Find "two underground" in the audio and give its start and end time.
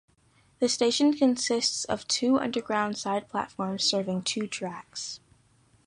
2.07-2.97